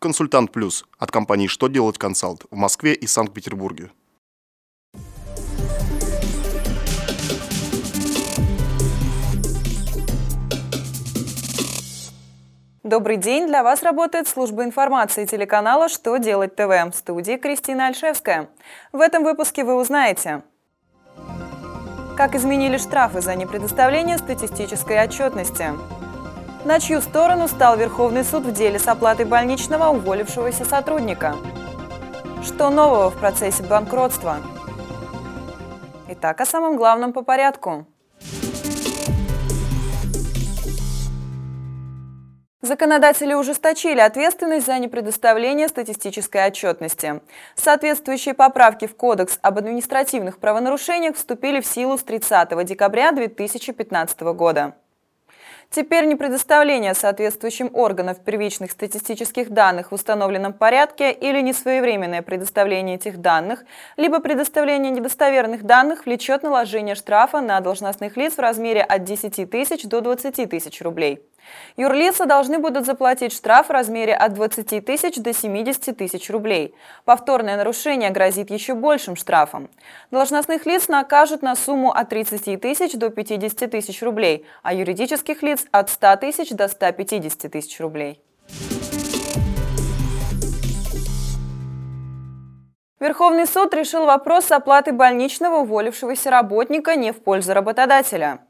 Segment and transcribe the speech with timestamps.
[0.00, 3.90] Консультант Плюс от компании «Что делать консалт» в Москве и Санкт-Петербурге.
[12.84, 13.48] Добрый день!
[13.48, 18.50] Для вас работает служба информации телеканала «Что делать ТВ» в студии Кристина Альшевская.
[18.92, 20.44] В этом выпуске вы узнаете,
[22.16, 25.72] как изменили штрафы за непредоставление статистической отчетности,
[26.68, 31.34] на чью сторону стал Верховный суд в деле с оплатой больничного уволившегося сотрудника,
[32.44, 34.36] что нового в процессе банкротства.
[36.08, 37.86] Итак, о самом главном по порядку–
[42.60, 47.22] Законодатели ужесточили ответственность за непредоставление статистической отчетности.
[47.54, 54.74] Соответствующие поправки в Кодекс об административных правонарушениях вступили в силу с 30 декабря 2015 года.
[55.70, 63.64] Теперь непредоставление соответствующим органам первичных статистических данных в установленном порядке или несвоевременное предоставление этих данных,
[63.98, 69.84] либо предоставление недостоверных данных влечет наложение штрафа на должностных лиц в размере от 10 тысяч
[69.84, 71.20] до 20 тысяч рублей.
[71.76, 76.74] Юрлицы должны будут заплатить штраф в размере от 20 тысяч до 70 тысяч рублей.
[77.04, 79.68] Повторное нарушение грозит еще большим штрафом.
[80.10, 85.64] Должностных лиц накажут на сумму от 30 тысяч до 50 тысяч рублей, а юридических лиц
[85.70, 88.20] от 100 тысяч до 150 тысяч рублей.
[93.00, 98.40] Верховный суд решил вопрос с оплатой больничного уволившегося работника не в пользу работодателя.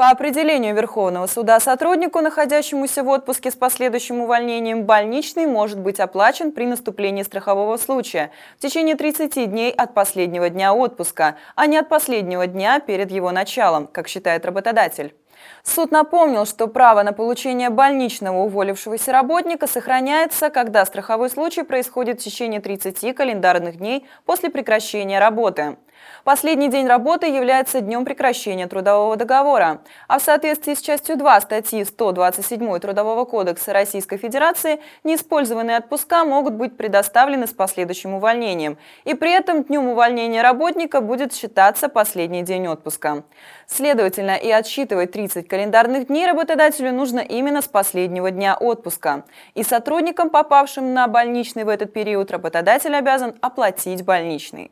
[0.00, 6.52] По определению Верховного суда сотруднику, находящемуся в отпуске с последующим увольнением, больничный может быть оплачен
[6.52, 11.90] при наступлении страхового случая в течение 30 дней от последнего дня отпуска, а не от
[11.90, 15.14] последнего дня перед его началом, как считает работодатель.
[15.62, 22.24] Суд напомнил, что право на получение больничного уволившегося работника сохраняется, когда страховой случай происходит в
[22.24, 25.76] течение 30 календарных дней после прекращения работы.
[26.24, 31.82] Последний день работы является днем прекращения трудового договора, а в соответствии с частью 2 статьи
[31.82, 39.32] 127 Трудового кодекса Российской Федерации неиспользованные отпуска могут быть предоставлены с последующим увольнением, и при
[39.32, 43.24] этом днем увольнения работника будет считаться последний день отпуска.
[43.66, 49.24] Следовательно, и отсчитывать 30 календарных дней работодателю нужно именно с последнего дня отпуска.
[49.54, 54.70] И сотрудникам, попавшим на больничный в этот период, работодатель обязан оплатить больничный.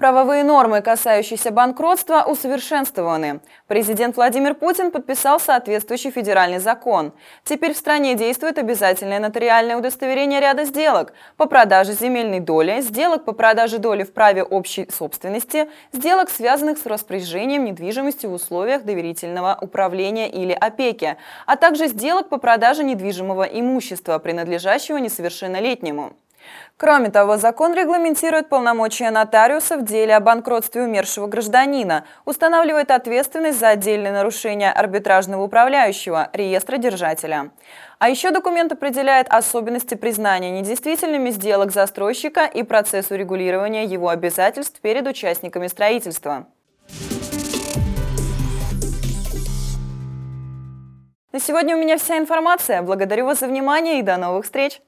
[0.00, 3.40] Правовые нормы, касающиеся банкротства, усовершенствованы.
[3.66, 7.12] Президент Владимир Путин подписал соответствующий федеральный закон.
[7.44, 13.32] Теперь в стране действует обязательное нотариальное удостоверение ряда сделок по продаже земельной доли, сделок по
[13.32, 20.30] продаже доли в праве общей собственности, сделок, связанных с распоряжением недвижимостью в условиях доверительного управления
[20.30, 26.14] или опеки, а также сделок по продаже недвижимого имущества, принадлежащего несовершеннолетнему.
[26.76, 33.68] Кроме того, закон регламентирует полномочия нотариуса в деле о банкротстве умершего гражданина, устанавливает ответственность за
[33.68, 37.50] отдельные нарушения арбитражного управляющего, реестра держателя.
[37.98, 45.06] А еще документ определяет особенности признания недействительными сделок застройщика и процесс урегулирования его обязательств перед
[45.06, 46.46] участниками строительства.
[51.32, 52.82] На сегодня у меня вся информация.
[52.82, 54.80] Благодарю вас за внимание и до новых встреч!